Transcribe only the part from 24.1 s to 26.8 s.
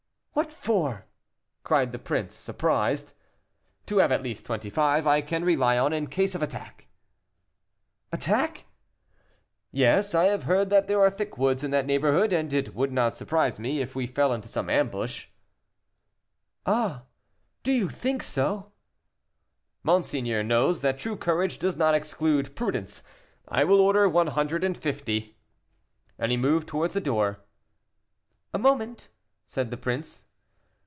hundred and fifty." And he moved